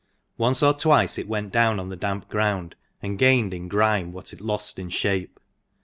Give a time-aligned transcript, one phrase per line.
[0.35, 4.33] Once or twice it went down on the damp ground, and gained in grime what
[4.33, 5.39] it lost in shape.